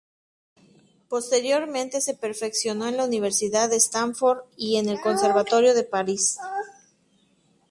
Posteriormente, 1.09 2.01
se 2.01 2.15
perfeccionó 2.15 2.87
en 2.87 2.97
la 2.97 3.05
Universidad 3.05 3.71
Stanford 3.71 4.45
y 4.57 4.77
en 4.77 4.89
el 4.89 4.99
Conservatorio 4.99 5.75
de 5.75 5.83
París. 5.83 6.39